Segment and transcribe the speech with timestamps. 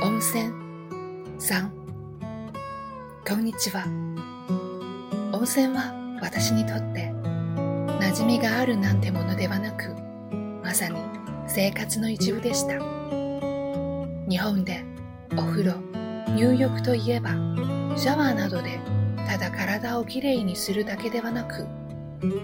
[0.00, 0.52] 温泉
[1.38, 1.70] 3
[3.26, 3.84] こんにちは。
[5.32, 7.12] 温泉は私にとって
[8.00, 9.94] 馴染みがあるなんてものではなく
[10.62, 11.00] まさに
[11.46, 12.78] 生活の一部でした。
[14.28, 14.84] 日本で
[15.36, 15.74] お風呂
[16.34, 17.30] 入浴といえば
[17.96, 18.80] シャワーなどで
[19.26, 21.66] ただ体をきれいにするだけではなく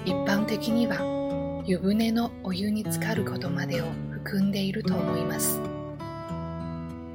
[0.04, 5.60] 一般的には湯船のお湯に浸かることまでを含んでいると思います。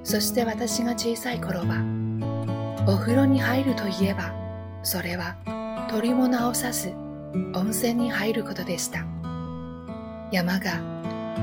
[0.03, 1.83] そして私が小さい頃は
[2.87, 4.33] お風呂に入るといえば
[4.81, 5.35] それは
[5.89, 6.89] 鳥も名を指す
[7.53, 9.05] 温泉に入ることでした。
[10.31, 10.81] 山が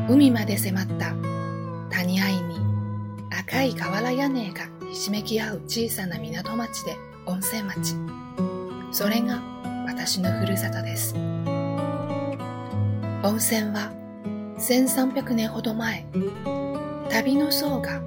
[0.09, 1.15] 海まで迫った
[1.91, 2.46] 谷合に
[3.63, 6.97] い瓦屋根がひしめき合う小さな港町で
[7.27, 7.95] 温泉町。
[8.93, 9.43] それが
[9.87, 11.15] 私のふるさとです。
[13.23, 13.93] 温泉は
[14.59, 16.07] 1300年ほど前
[17.11, 18.01] 旅の僧が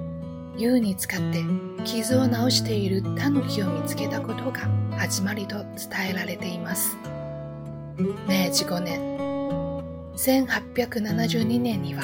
[0.56, 1.42] 湯に使って
[1.84, 6.96] 傷を治しているタヌキを見つけたことが始まりと伝えられています。
[8.26, 9.00] 明治5年
[10.16, 12.02] 1872年には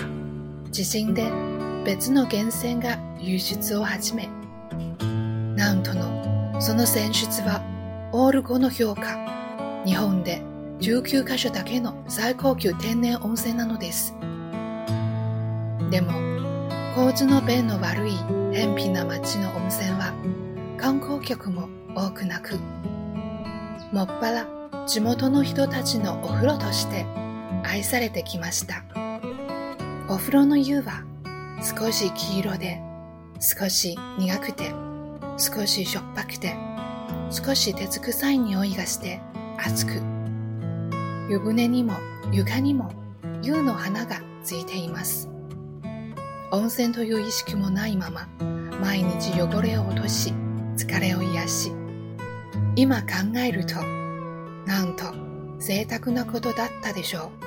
[0.71, 1.31] 地震で
[1.87, 4.29] 別の源泉が流出を始め
[5.55, 7.63] なんとのその泉出は
[8.13, 9.17] オール5の評価
[9.87, 10.43] 日本で
[10.81, 14.17] 19カ所だけの最高級天然温泉なのです。
[15.93, 16.11] でも
[16.97, 18.11] 構図の便の悪い
[18.53, 20.13] 偏僻な町の温泉は
[20.77, 22.57] 観光客も多くなく。
[23.93, 24.47] もっぱら
[24.89, 27.07] 地元の人たちのお風呂として
[27.63, 28.83] 愛されてきました。
[30.09, 31.06] お風呂の湯は
[31.63, 32.81] 少し黄色で
[33.41, 34.73] 少し苦くて
[35.39, 36.55] 少ししょっぱくて
[37.31, 39.21] 少し鉄臭い匂いがして
[39.59, 39.93] 熱く。
[41.29, 41.95] 湯船にも
[42.33, 42.93] 床にも
[43.43, 45.29] 湯の花がついています。
[46.53, 48.29] 温泉という意識もないまま
[48.81, 50.33] 毎日汚れを落とし
[50.77, 51.73] 疲れを癒し。
[52.77, 53.09] 今考
[53.39, 53.77] えると
[54.67, 55.05] なんと
[55.59, 57.47] 贅沢なことだったでしょう。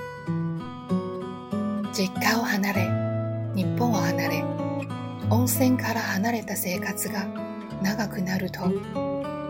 [1.94, 2.99] 実家を離れ
[3.59, 4.44] 日本を離れ
[5.30, 7.28] 温泉から離れた生活が
[7.84, 8.64] 長くなると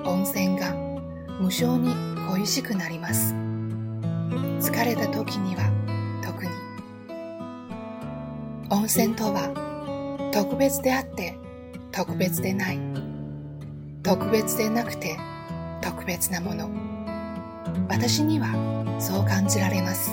[0.04, 0.74] 温泉が
[1.40, 1.94] 無性に
[2.28, 3.36] 恋しくなります。
[4.60, 5.62] 疲れた時には
[6.24, 6.50] 特に。
[8.72, 11.38] 温泉とは特別であって
[11.92, 12.80] 特別でない。
[14.02, 15.20] 特別でなくて
[15.84, 16.68] 特別なもの。
[17.88, 18.48] 私には
[19.00, 20.10] そう感じられます。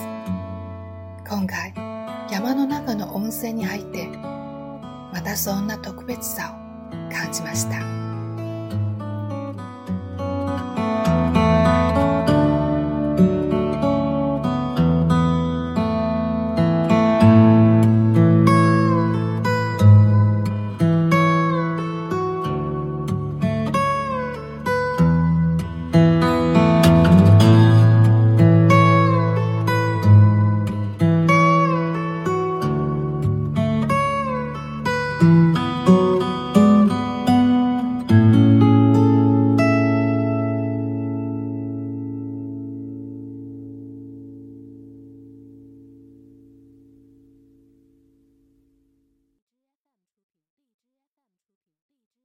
[1.27, 1.86] 今回
[2.29, 6.55] 山の中の温泉に入ってまたそんな特別さ
[6.91, 8.06] を感じました。